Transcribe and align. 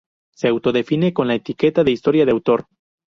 Se 0.33 0.47
autodefine 0.47 1.13
con 1.13 1.27
la 1.27 1.35
etiqueta 1.35 1.83
de 1.83 1.91
historia 1.91 2.25
de 2.25 2.31
autor. 2.31 2.65